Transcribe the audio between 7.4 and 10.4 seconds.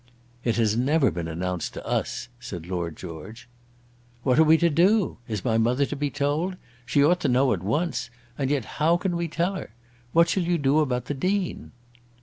at once; and yet how can we tell her? What